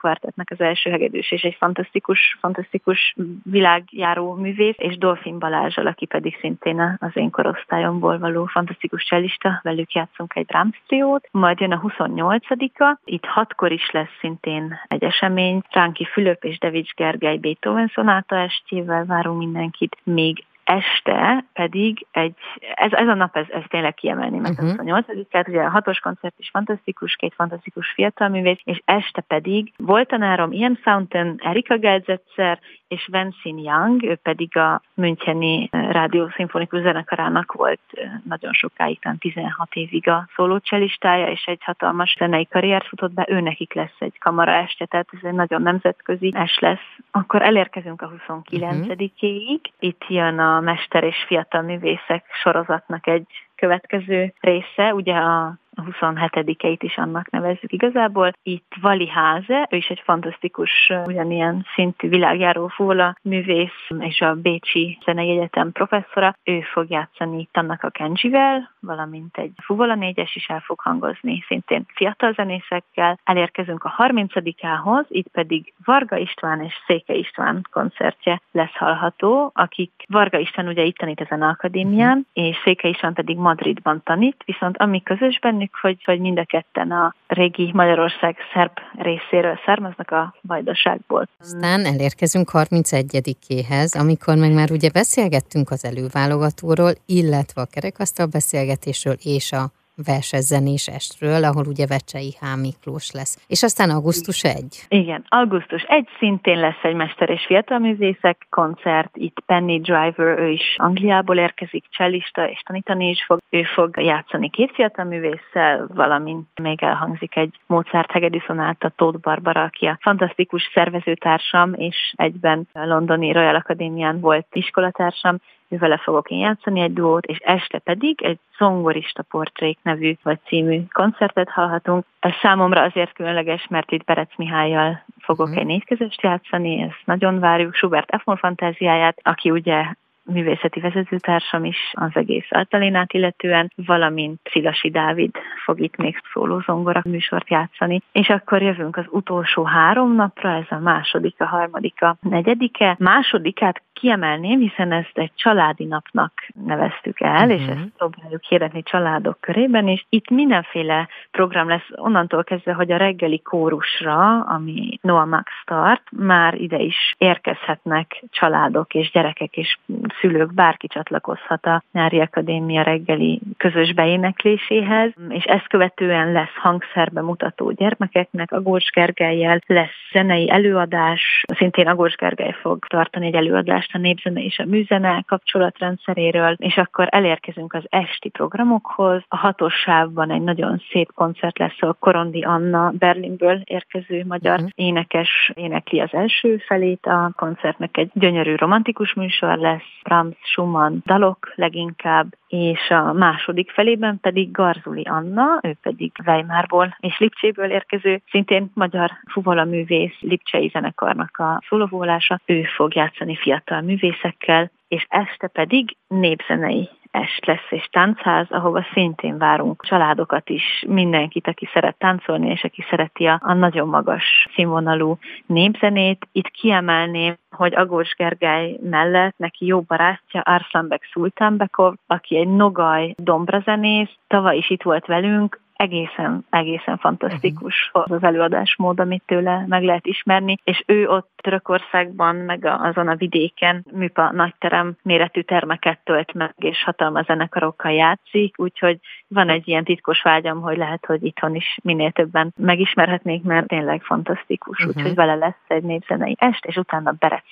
Quartetnek 0.42 0.52
az 0.52 0.62
első 0.62 0.90
hegedűs, 0.90 1.32
és 1.32 1.42
egy 1.42 1.56
fantasztikus, 1.56 2.38
fantasztikus 2.40 3.16
világjáró 3.44 4.34
művész, 4.34 4.76
és 4.78 4.98
Dolphin 4.98 5.40
Balázsal, 5.40 5.88
aki 5.88 6.06
pedig 6.06 6.38
szintén 6.40 6.98
az 7.00 7.12
én 7.14 7.30
korosztályomból 7.30 8.20
való 8.20 8.46
fantasztikus 8.46 9.04
cselista, 9.04 9.60
velük 9.64 9.94
játszunk 9.94 10.36
egy 10.36 10.46
Brahms 10.46 10.82
triót, 10.88 11.28
majd 11.32 11.60
jön 11.60 11.72
a 11.72 11.82
28-a, 11.82 12.98
itt 13.06 13.26
hatkor 13.26 13.72
is 13.72 13.92
lesz 13.92 14.18
szintén 14.20 14.80
egy 14.88 15.04
esemény, 15.04 15.62
Ránki 15.70 16.06
Fülöp 16.06 16.44
és 16.44 16.58
Devics 16.58 16.94
Gergely 16.94 17.38
Beethoven 17.38 17.92
szonáta 17.94 18.36
estjével 18.36 19.06
várunk 19.06 19.38
mindenkit, 19.38 19.98
még 20.04 20.44
este 20.64 21.46
pedig 21.54 22.08
egy, 22.12 22.36
ez, 22.76 22.92
ez 22.92 23.08
a 23.08 23.14
nap, 23.14 23.36
ez, 23.36 23.46
ez 23.50 23.64
tényleg 23.68 23.94
kiemelni, 23.94 24.40
mert 24.40 24.62
uh-huh. 24.62 24.96
a 24.98 25.02
28-át, 25.02 25.48
ugye 25.48 25.62
a 25.62 25.70
hatos 25.70 26.00
koncert 26.00 26.36
is 26.38 26.50
fantasztikus, 26.50 27.16
két 27.16 27.34
fantasztikus 27.34 27.92
fiatalművész, 27.92 28.60
és 28.64 28.82
este 28.86 29.22
pedig 29.22 29.74
volt 29.78 30.08
tanárom 30.08 30.52
Ian 30.52 30.80
Fountain, 30.84 31.36
Erika 31.44 31.78
Gelzetzer 31.78 32.60
és 32.88 33.08
Vincent 33.12 33.66
Young, 33.66 34.04
ő 34.04 34.16
pedig 34.16 34.58
a 34.58 34.82
Müncheni 34.94 35.70
eh, 35.72 35.92
Rádió 35.92 36.30
Szimfonikus 36.36 36.82
Zenekarának 36.82 37.54
volt 37.54 37.80
eh, 37.92 38.12
nagyon 38.28 38.54
sokáig, 38.54 39.00
16 39.20 39.74
évig 39.74 40.08
a 40.08 40.28
szólócselistája, 40.36 41.28
és 41.28 41.44
egy 41.46 41.64
hatalmas 41.64 42.16
zenei 42.20 42.46
karriert 42.46 42.88
futott 42.88 43.12
be, 43.12 43.26
ő 43.30 43.40
nekik 43.40 43.74
lesz 43.74 43.96
egy 44.00 44.18
kamara 44.20 44.52
este, 44.52 44.86
tehát 44.86 45.08
ez 45.12 45.20
egy 45.24 45.34
nagyon 45.34 45.62
nemzetközi 45.62 46.32
es 46.36 46.60
lesz. 46.60 46.98
Akkor 47.12 47.42
elérkezünk 47.42 48.02
a 48.02 48.12
29-ig, 48.28 49.60
itt 49.80 50.06
jön 50.08 50.40
a 50.40 50.60
Mester 50.62 51.04
és 51.04 51.24
Fiatal 51.28 51.62
Művészek 51.62 52.26
sorozatnak 52.42 53.08
egy 53.08 53.28
következő 53.56 54.34
része, 54.40 54.94
ugye 54.94 55.16
a 55.16 55.58
27-eit 55.86 56.80
is 56.80 56.98
annak 56.98 57.30
nevezzük 57.30 57.72
igazából. 57.72 58.32
Itt 58.44 58.74
Vali 58.82 59.08
Háze, 59.08 59.68
ő 59.72 59.78
is 59.78 59.88
egy 59.88 60.02
fantasztikus, 60.04 60.92
ugyanilyen 61.06 61.66
szintű 61.76 62.10
világjáró 62.10 62.68
fúla 62.68 63.16
művész, 63.22 63.88
és 64.00 64.22
a 64.22 64.34
Bécsi 64.34 64.98
Zenei 65.06 65.30
Egyetem 65.30 65.72
professzora. 65.72 66.36
Ő 66.44 66.62
fog 66.62 66.90
játszani 66.90 67.40
itt 67.40 67.58
annak 67.58 67.84
a 67.84 67.90
Kenjivel, 67.90 68.70
valamint 68.80 69.38
egy 69.38 69.52
Fuvola 69.64 69.96
négyes 69.96 70.36
is 70.36 70.48
el 70.48 70.60
fog 70.60 70.80
hangozni, 70.80 71.44
szintén 71.48 71.86
fiatal 71.94 72.34
zenészekkel. 72.34 73.20
Elérkezünk 73.24 73.84
a 73.84 73.96
30-ához, 73.98 75.06
itt 75.08 75.28
pedig 75.32 75.74
Varga 75.86 76.18
István 76.18 76.62
és 76.62 76.74
Széke 76.86 77.14
István 77.14 77.62
koncertje 77.72 78.42
lesz 78.52 78.76
hallható, 78.76 79.52
akik 79.54 79.92
Varga 80.08 80.38
István 80.38 80.68
ugye 80.68 80.84
itt 80.84 80.98
tanít 80.98 81.22
ezen 81.22 81.42
akadémián, 81.42 82.28
és 82.34 82.58
Széke 82.64 82.88
István 82.88 83.14
pedig 83.14 83.38
Madridban 83.38 84.02
tanít, 84.04 84.44
viszont 84.46 84.78
ami 84.78 85.04
közös 85.04 85.40
bennük, 85.40 85.71
hogy, 85.82 86.04
hogy 86.04 86.20
mind 86.20 86.38
a 86.38 86.46
ketten 86.46 86.92
a 86.92 87.16
régi 87.28 87.72
Magyarország 87.74 88.38
szerb 88.54 88.72
részéről 88.98 89.60
származnak 89.66 90.12
a 90.12 90.36
vajdaságból. 90.42 91.28
Aztán 91.40 91.86
elérkezünk 91.86 92.50
31-éhez, 92.54 94.00
amikor 94.00 94.36
meg 94.36 94.54
már 94.54 94.72
ugye 94.72 94.90
beszélgettünk 94.90 95.70
az 95.70 95.86
előválogatóról, 95.86 96.92
illetve 97.06 97.62
a 97.62 97.66
kerekasztal 97.72 98.26
beszélgetésről 98.26 99.16
és 99.24 99.52
a 99.52 99.72
versezenés 99.96 100.88
estről, 100.88 101.44
ahol 101.44 101.66
ugye 101.68 101.86
Vecsei 101.86 102.34
H. 102.40 102.60
Miklós 102.62 103.12
lesz. 103.12 103.46
És 103.48 103.64
aztán 103.64 103.90
augusztus 103.90 104.44
1. 104.44 104.86
Igen, 104.88 105.26
augusztus 105.28 105.84
1 105.84 106.08
szintén 106.20 106.60
lesz 106.60 106.84
egy 106.84 106.96
mester 106.96 107.30
és 107.30 107.46
fiatalművészek 107.46 108.48
koncert, 108.50 109.18
itt 109.18 109.40
Penny 109.46 109.82
Driver, 109.82 110.40
ő 110.40 110.50
is 110.50 110.76
Angliából 110.78 111.38
érkezik, 111.38 111.86
cellista, 111.98 112.50
és 112.50 112.60
tanítani 112.60 113.10
is 113.10 113.24
fog. 113.26 113.40
Ő 113.50 113.64
fog 113.64 113.98
játszani 113.98 114.50
két 114.50 114.72
fiatalművésszel, 114.74 115.88
valamint 115.94 116.48
még 116.62 116.84
elhangzik 116.84 117.36
egy 117.36 117.60
Mozart 117.68 118.12
hegedű 118.12 118.38
szonáta 118.48 118.90
Tóth 118.96 119.20
Barbara, 119.20 119.62
aki 119.64 119.86
a 119.86 119.98
fantasztikus 120.02 120.70
szervezőtársam, 120.74 121.74
és 121.74 122.14
egyben 122.16 122.68
a 122.74 122.86
londoni 122.86 123.32
Royal 123.32 123.56
Akadémián 123.56 124.20
volt 124.20 124.48
iskolatársam, 124.52 125.38
vele 125.78 125.98
fogok 125.98 126.30
én 126.30 126.40
játszani 126.40 126.80
egy 126.80 126.94
duót, 126.94 127.26
és 127.26 127.38
este 127.38 127.80
pedig 127.80 128.24
egy 128.24 128.40
zongorista 128.58 129.24
portrék 129.24 129.78
nevű 129.82 130.14
vagy 130.24 130.40
című 130.46 130.82
koncertet 130.92 131.50
hallhatunk. 131.50 132.06
Ez 132.20 132.34
számomra 132.42 132.82
azért 132.82 133.14
különleges, 133.14 133.68
mert 133.70 133.92
itt 133.92 134.04
Berec 134.04 134.38
Mihályjal 134.38 135.04
fogok 135.20 135.50
mm. 135.50 135.58
egy 135.58 135.66
négykezest 135.66 136.22
játszani, 136.22 136.82
ezt 136.82 137.02
nagyon 137.06 137.40
várjuk, 137.40 137.76
Schubert 137.76 138.16
F. 138.24 138.40
fantáziáját, 138.40 139.20
aki 139.24 139.52
ugye 139.52 139.86
művészeti 140.24 140.80
vezetőtársam 140.80 141.66
is 141.66 141.78
az 141.92 142.12
egész 142.14 142.48
Altalénát 142.50 143.14
illetően, 143.14 143.72
valamint 143.76 144.40
Szilasi 144.52 144.90
Dávid 144.90 145.32
fog 145.64 145.82
itt 145.82 145.96
még 145.96 146.22
szóló 146.34 146.60
zongora 146.60 147.02
műsort 147.06 147.50
játszani. 147.50 148.02
És 148.12 148.30
akkor 148.30 148.62
jövünk 148.62 148.98
az 148.98 149.06
utolsó 149.10 149.64
három 149.64 150.16
napra, 150.16 150.50
ez 150.50 150.66
a 150.70 150.80
második, 150.80 151.36
a 151.38 151.46
harmadik, 151.46 152.02
a 152.02 152.16
negyedike. 152.22 152.96
Másodikát 153.00 153.82
kiemelném, 154.02 154.60
hiszen 154.60 154.92
ezt 154.92 155.12
egy 155.14 155.32
családi 155.36 155.86
napnak 155.86 156.34
neveztük 156.66 157.20
el, 157.20 157.50
uh-huh. 157.50 157.52
és 157.52 157.62
mhm. 157.62 157.72
ezt 157.72 157.88
próbáljuk 157.98 158.44
hirdetni 158.44 158.84
családok 158.84 159.38
körében, 159.40 159.88
és 159.88 160.06
itt 160.10 160.30
mindenféle 160.30 161.08
program 161.32 161.68
lesz 161.68 161.90
onnantól 161.96 162.44
kezdve, 162.44 162.74
hogy 162.74 162.92
a 162.92 162.98
reggeli 162.98 163.42
kórusra, 163.42 164.40
ami 164.40 165.00
Noah 165.02 165.28
Max 165.28 165.52
tart, 165.66 166.02
már 166.12 166.54
ide 166.54 166.78
is 166.78 167.16
érkezhetnek 167.18 168.24
családok 168.30 168.94
és 168.94 169.12
gyerekek 169.12 169.58
és 169.58 169.78
szülők, 170.20 170.54
bárki 170.54 170.88
csatlakozhat 170.88 171.66
a 171.66 171.84
Nyári 171.92 172.20
Akadémia 172.20 172.82
reggeli 172.82 173.42
közös 173.58 173.94
beénekléséhez, 173.94 175.12
és 175.30 175.44
ezt 175.44 175.68
követően 175.68 176.32
lesz 176.32 176.56
hangszerbe 176.56 177.22
mutató 177.22 177.72
gyermekeknek, 177.72 178.52
Agócs 178.52 178.90
Gergelyel 178.90 179.62
lesz 179.66 180.10
zenei 180.12 180.52
előadás, 180.52 181.44
szintén 181.58 181.88
Agócs 181.88 182.16
Gergely 182.16 182.56
fog 182.62 182.86
tartani 182.86 183.26
egy 183.26 183.36
előadást 183.36 183.91
a 183.94 183.98
népzene 183.98 184.44
és 184.44 184.60
a 184.60 184.66
műzene 184.66 185.24
kapcsolatrendszeréről, 185.28 186.56
és 186.58 186.78
akkor 186.78 187.08
elérkezünk 187.10 187.74
az 187.74 187.84
esti 187.90 188.30
programokhoz. 188.30 189.24
A 189.28 189.38
hatos 189.38 189.74
sávban 189.74 190.32
egy 190.32 190.42
nagyon 190.42 190.82
szép 190.92 191.12
koncert 191.14 191.58
lesz 191.58 191.82
a 191.82 191.96
Korondi 192.00 192.42
Anna 192.42 192.92
Berlinből 192.98 193.62
érkező 193.64 194.24
magyar 194.28 194.56
uh-huh. 194.56 194.70
énekes 194.76 195.52
énekli 195.54 196.00
az 196.00 196.14
első 196.14 196.58
felét 196.58 197.06
a 197.06 197.32
koncertnek 197.36 197.98
egy 197.98 198.10
gyönyörű 198.14 198.56
romantikus 198.56 199.14
műsor 199.14 199.58
lesz, 199.58 200.00
Brahms, 200.04 200.36
Schumann 200.42 200.98
dalok 201.06 201.52
leginkább, 201.56 202.28
és 202.48 202.90
a 202.90 203.14
második 203.14 203.72
felében 203.72 204.20
pedig 204.20 204.52
Garzuli 204.52 205.04
Anna, 205.04 205.60
ő 205.62 205.76
pedig 205.82 206.12
Weimarból 206.26 206.98
és 207.00 207.18
Lipcséből 207.20 207.72
érkező, 207.72 208.22
szintén 208.30 208.72
magyar 208.74 209.12
fuvola 209.32 209.64
művész, 209.64 210.16
Lipcsei 210.20 210.70
zenekarnak 210.74 211.38
a 211.38 211.62
szólovólása. 211.68 212.40
Ő 212.46 212.64
fog 212.64 212.96
játszani 212.96 213.36
fiatal 213.36 213.81
művészekkel, 213.82 214.72
és 214.88 215.06
este 215.10 215.48
pedig 215.48 215.98
népzenei 216.08 216.90
est 217.12 217.46
lesz 217.46 217.68
és 217.70 217.88
táncház, 217.92 218.46
ahova 218.50 218.86
szintén 218.94 219.38
várunk 219.38 219.86
családokat 219.86 220.50
is, 220.50 220.84
mindenkit, 220.88 221.48
aki 221.48 221.70
szeret 221.74 221.98
táncolni, 221.98 222.50
és 222.50 222.64
aki 222.64 222.86
szereti 222.90 223.26
a, 223.26 223.40
a 223.44 223.54
nagyon 223.54 223.88
magas 223.88 224.48
színvonalú 224.56 225.18
népzenét. 225.46 226.28
Itt 226.32 226.48
kiemelném, 226.48 227.36
hogy 227.50 227.76
Agós 227.76 228.14
Gergely 228.16 228.78
mellett 228.82 229.38
neki 229.38 229.66
jó 229.66 229.82
barátja 229.82 230.42
Arslanbek 230.42 231.10
Szultánbekov, 231.12 231.94
aki 232.08 232.38
egy 232.38 232.48
nogaj 232.48 233.14
dombrazenész, 233.18 234.10
tavaly 234.28 234.58
is 234.58 234.70
itt 234.70 234.84
volt 234.84 235.06
velünk, 235.06 235.60
egészen, 235.82 236.46
egészen 236.50 236.98
fantasztikus 236.98 237.92
uh-huh. 237.94 238.16
az 238.16 238.24
előadásmód, 238.24 239.00
amit 239.00 239.24
tőle 239.26 239.66
meg 239.68 239.84
lehet 239.84 240.06
ismerni, 240.06 240.58
és 240.64 240.84
ő 240.86 241.08
ott 241.08 241.30
Törökországban, 241.42 242.36
meg 242.36 242.66
azon 242.66 243.08
a 243.08 243.16
vidéken 243.16 243.86
műpa 243.92 244.32
nagyterem 244.32 244.96
méretű 245.04 245.42
termeket 245.42 246.00
tölt 246.04 246.34
meg, 246.34 246.54
és 246.58 246.84
hatalmas 246.84 247.26
zenekarokkal 247.26 247.92
játszik, 247.92 248.60
úgyhogy 248.60 249.00
van 249.28 249.50
egy 249.50 249.68
ilyen 249.68 249.84
titkos 249.84 250.22
vágyam, 250.22 250.62
hogy 250.62 250.78
lehet, 250.78 251.06
hogy 251.06 251.24
itthon 251.24 251.56
is 251.56 251.78
minél 251.84 252.12
többen 252.12 252.54
megismerhetnék, 252.58 253.44
mert 253.44 253.68
tényleg 253.68 254.02
fantasztikus, 254.02 254.80
uh-huh. 254.80 254.96
úgyhogy 254.96 255.16
vele 255.16 255.36
lesz 255.36 255.66
egy 255.68 255.84
népzenei 255.84 256.36
est, 256.40 256.66
és 256.66 256.76
utána 256.76 257.12
Berec 257.20 257.44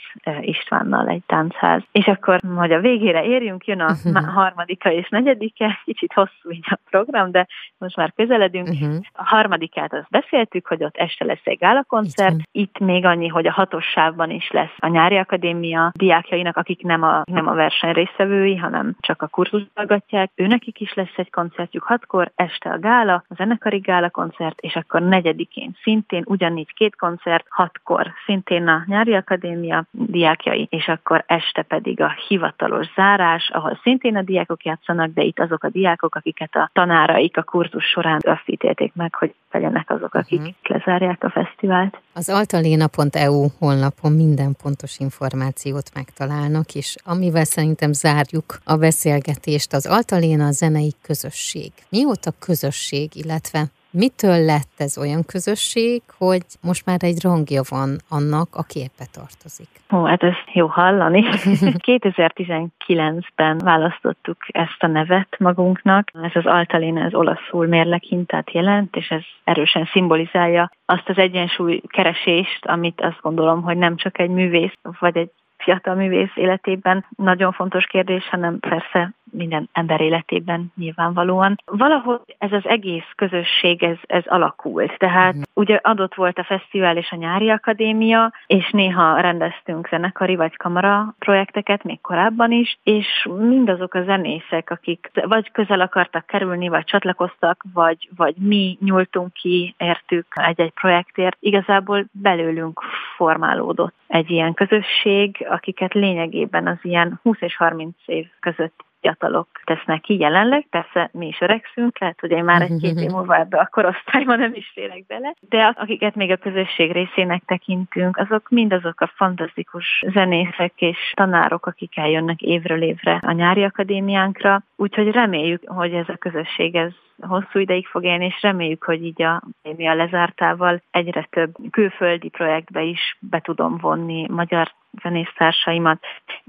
Istvánnal 0.42 1.08
egy 1.08 1.24
táncház. 1.26 1.82
És 1.92 2.06
akkor, 2.06 2.40
hogy 2.56 2.72
a 2.72 2.80
végére 2.80 3.24
érjünk, 3.24 3.66
jön 3.66 3.80
a 3.80 3.92
uh-huh. 4.06 4.34
harmadika 4.34 4.92
és 4.92 5.10
negyedike, 5.10 5.82
kicsit 5.86 6.14
hosszú 6.14 6.52
így 6.52 6.66
a 6.70 6.80
program, 6.90 7.32
de 7.32 7.48
most 7.78 7.96
már 7.96 8.12
közeledünk. 8.20 8.68
Uh-huh. 8.68 8.96
A 9.14 9.26
harmadikát 9.26 9.94
azt 9.94 10.10
beszéltük, 10.10 10.68
hogy 10.68 10.84
ott 10.84 10.98
este 10.98 11.26
lesz 11.26 11.44
egy 11.44 11.58
gálakoncert. 11.58 12.36
Itt, 12.36 12.48
Itt 12.52 12.80
még 12.80 13.06
annyi, 13.06 13.28
hogy 13.28 13.48
a 13.48 13.52
hatos 13.52 13.86
sávban 13.86 14.30
is 14.30 14.52
lesz 14.52 14.76
a 14.78 14.88
nyári 14.88 15.18
akadémia 15.18 15.92
diákjainak, 15.96 16.58
akik 16.58 16.82
nem 16.84 17.04
a, 17.04 17.24
nem 17.26 17.48
a 17.48 17.54
verseny 17.54 17.92
résztvevői, 17.92 18.58
hanem 18.58 18.96
csak 19.00 19.22
a 19.22 19.28
kurzus 19.28 19.64
hallgatják. 19.76 20.32
Őnekik 20.36 20.80
is 20.80 20.94
lesz 20.94 21.16
egy 21.16 21.32
koncertjük 21.32 21.84
hatkor, 21.84 22.32
este 22.36 22.70
a 22.70 22.80
gála, 22.80 23.24
a 23.28 23.34
zenekari 23.36 23.78
gála 23.78 24.10
koncert, 24.10 24.60
és 24.60 24.76
akkor 24.76 25.02
negyedikén 25.02 25.76
szintén 25.84 26.24
ugyanígy 26.26 26.74
két 26.74 26.96
koncert, 26.96 27.46
hatkor 27.50 28.12
szintén 28.26 28.68
a 28.68 28.84
nyári 28.86 29.14
akadémia 29.14 29.84
diákjai, 29.92 30.68
és 30.70 30.88
akkor 30.88 31.24
este 31.28 31.62
pedig 31.62 32.02
a 32.02 32.16
hivatalos 32.28 32.88
zárás, 32.96 33.50
ahol 33.54 33.80
szintén 33.84 34.16
a 34.16 34.22
diákok 34.22 34.64
játszanak, 34.64 35.14
de 35.14 35.22
itt 35.22 35.40
azok 35.40 35.64
a 35.64 35.70
diákok, 35.70 36.16
akiket 36.16 36.56
a 36.56 36.70
tanáraik 36.74 37.38
a 37.38 37.44
kurzus 37.44 37.86
során 37.86 38.09
során 38.10 38.38
azt 38.38 38.50
ítélték 38.50 38.94
meg, 38.96 39.16
hogy 39.16 39.34
legyenek 39.52 39.90
azok, 39.90 40.14
akik 40.14 40.40
uh-huh. 40.40 40.56
lezárják 40.64 41.24
a 41.24 41.30
fesztivált. 41.30 42.02
Az 42.14 42.30
altaléna.eu 42.30 43.48
honlapon 43.60 44.12
minden 44.12 44.56
pontos 44.62 45.00
információt 45.00 45.92
megtalálnak, 45.94 46.76
és 46.76 46.96
amivel 47.04 47.44
szerintem 47.44 47.92
zárjuk 47.94 48.60
a 48.64 48.76
beszélgetést, 48.76 49.74
az 49.74 49.86
Altaléna 49.86 50.52
zenei 50.52 50.94
közösség. 51.02 51.72
Mióta 51.90 52.32
közösség, 52.40 53.16
illetve 53.16 53.66
Mitől 53.92 54.46
lett 54.46 54.74
ez 54.78 54.98
olyan 54.98 55.24
közösség, 55.26 56.02
hogy 56.18 56.42
most 56.62 56.86
már 56.86 56.98
egy 57.02 57.22
rangja 57.24 57.62
van 57.70 57.98
annak, 58.10 58.56
aki 58.56 58.80
éppe 58.80 59.06
tartozik? 59.14 59.68
Ó, 59.94 60.04
hát 60.04 60.24
ez 60.24 60.34
jó 60.54 60.68
hallani. 60.68 61.24
2019-ben 61.92 63.58
választottuk 63.58 64.38
ezt 64.48 64.78
a 64.84 64.88
nevet 64.88 65.36
magunknak. 65.40 66.12
Ez 66.14 66.32
az 66.34 66.46
Altalina, 66.46 67.02
ez 67.02 67.14
olaszul 67.14 67.68
mérleghintát 67.68 68.52
jelent, 68.52 68.96
és 68.96 69.10
ez 69.10 69.24
erősen 69.44 69.90
szimbolizálja 69.92 70.72
azt 70.86 71.10
az 71.10 71.18
egyensúly 71.18 71.82
keresést, 71.88 72.66
amit 72.66 73.02
azt 73.02 73.22
gondolom, 73.22 73.62
hogy 73.62 73.78
nem 73.78 73.96
csak 73.96 74.20
egy 74.20 74.30
művész 74.30 74.74
vagy 75.00 75.18
egy 75.18 75.32
fiatal 75.58 75.96
művész 75.96 76.36
életében 76.36 77.06
nagyon 77.16 77.52
fontos 77.52 77.86
kérdés, 77.86 78.28
hanem 78.30 78.60
persze 78.60 79.14
minden 79.32 79.70
ember 79.72 80.02
életében 80.02 80.72
nyilvánvalóan. 80.76 81.56
Valahogy 81.66 82.36
ez 82.38 82.52
az 82.52 82.68
egész 82.68 83.12
közösség, 83.16 83.84
ez, 83.84 83.98
ez 84.08 84.24
alakult. 84.26 84.98
Tehát 84.98 85.36
mm. 85.36 85.42
ugye 85.54 85.80
adott 85.82 86.16
volt 86.16 86.38
a 86.38 86.44
fesztivál 86.44 86.98
és 86.98 87.12
a 87.12 87.16
nyári 87.16 87.50
akadémia, 87.50 88.34
és 88.48 88.70
néha 88.72 89.20
rendeztünk 89.20 89.88
zenekari 89.90 90.36
vagy 90.36 90.58
kamara 90.58 91.16
projekteket 91.20 91.84
még 91.84 92.02
korábban 92.02 92.52
is, 92.52 92.78
és 92.84 93.28
mindazok 93.38 93.94
a 93.94 94.04
zenészek, 94.04 94.70
akik 94.70 95.10
vagy 95.14 95.52
közel 95.52 95.82
akartak 95.82 96.26
kerülni, 96.26 96.68
vagy 96.68 96.84
csatlakoztak, 96.84 97.64
vagy, 97.74 98.10
vagy 98.16 98.36
mi 98.36 98.78
nyúltunk 98.82 99.34
ki, 99.34 99.76
értük 99.78 100.26
egy-egy 100.30 100.72
projektért, 100.72 101.38
igazából 101.40 102.06
belőlünk 102.12 102.82
formálódott 103.16 103.96
egy 104.08 104.30
ilyen 104.30 104.54
közösség, 104.54 105.46
akiket 105.50 105.94
lényegében 105.94 106.68
az 106.68 106.78
ilyen 106.82 107.20
20 107.24 107.42
és 107.42 107.56
30 107.56 107.96
év 108.06 108.28
között 108.40 108.84
fiatalok 109.02 109.48
tesznek 109.64 110.02
ki 110.02 110.20
jelenleg, 110.20 110.68
persze 110.70 111.10
mi 111.14 111.28
is 111.28 111.42
öregszünk, 111.42 112.00
lehet, 112.00 112.20
hogy 112.20 112.32
én 112.32 112.44
már 112.44 112.62
egy-két 112.62 113.00
év 113.00 113.10
múlva 113.10 113.38
ebbe 113.38 113.58
a 113.58 113.70
korosztályba 113.72 114.36
nem 114.36 114.54
is 114.54 114.72
félek 114.74 115.06
bele, 115.06 115.34
de 115.40 115.74
akiket 115.78 116.16
még 116.16 116.32
a 116.32 116.38
közösség 116.38 116.92
részének 116.92 117.44
tekintünk, 117.46 118.18
azok 118.18 118.50
mind 118.50 118.74
azok 118.74 119.02
a 119.02 119.12
fantasztikus 119.16 120.04
zenészek 120.14 120.74
és 120.76 120.98
tanárok, 121.16 121.66
akik 121.66 121.98
eljönnek 121.98 122.42
évről 122.42 122.82
évre 122.82 123.20
a 123.22 123.32
nyári 123.32 123.64
akadémiánkra, 123.64 124.64
úgyhogy 124.76 125.12
reméljük, 125.12 125.62
hogy 125.66 125.94
ez 125.94 126.10
a 126.10 126.18
közösség 126.18 126.76
ez 126.76 126.92
hosszú 127.22 127.60
ideig 127.60 127.88
fog 127.88 128.04
élni, 128.04 128.26
és 128.26 128.42
reméljük, 128.42 128.84
hogy 128.84 129.06
így 129.06 129.22
a 129.22 129.42
pandémia 129.62 129.94
lezártával 129.94 130.82
egyre 130.92 131.28
több 131.30 131.56
külföldi 131.72 132.30
projektbe 132.30 132.82
is 132.82 133.18
be 133.20 133.40
tudom 133.40 133.78
vonni 133.78 134.28
magyar 134.30 134.72
zenésztársaimat, 135.02 136.00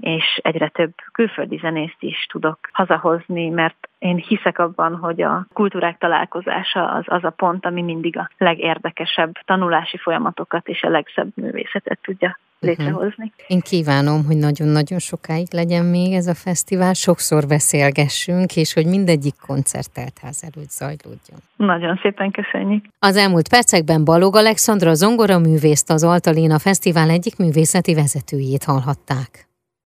és 0.01 0.39
egyre 0.41 0.67
több 0.67 0.93
külföldi 1.11 1.57
zenészt 1.61 1.97
is 1.99 2.25
tudok 2.31 2.59
hazahozni, 2.71 3.49
mert 3.49 3.89
én 3.99 4.15
hiszek 4.15 4.59
abban, 4.59 4.95
hogy 4.95 5.21
a 5.21 5.47
kultúrák 5.53 5.97
találkozása 5.97 6.91
az 6.91 7.03
az 7.05 7.23
a 7.23 7.29
pont, 7.29 7.65
ami 7.65 7.81
mindig 7.81 8.17
a 8.17 8.29
legérdekesebb 8.37 9.31
tanulási 9.45 9.97
folyamatokat 9.97 10.67
és 10.67 10.83
a 10.83 10.89
legszebb 10.89 11.31
művészetet 11.35 11.99
tudja 12.01 12.39
létrehozni. 12.59 13.31
Uh-huh. 13.31 13.45
Én 13.47 13.59
kívánom, 13.59 14.25
hogy 14.25 14.37
nagyon-nagyon 14.37 14.99
sokáig 14.99 15.47
legyen 15.51 15.85
még 15.85 16.13
ez 16.13 16.27
a 16.27 16.33
fesztivál, 16.33 16.93
sokszor 16.93 17.47
beszélgessünk, 17.47 18.55
és 18.55 18.73
hogy 18.73 18.85
mindegyik 18.85 19.35
koncerteltház 19.47 20.43
előtt 20.43 20.69
zajlódjon. 20.69 21.39
Nagyon 21.55 21.99
szépen 22.01 22.31
köszönjük. 22.31 22.85
Az 22.99 23.17
elmúlt 23.17 23.49
percekben 23.49 24.05
Balog 24.05 24.35
Alexandra 24.35 25.39
művészt 25.39 25.89
az 25.89 26.03
Altalina 26.03 26.59
Fesztivál 26.59 27.09
egyik 27.09 27.37
művészeti 27.37 27.93
vezetőjét 27.93 28.63
hallhatták. 28.63 29.49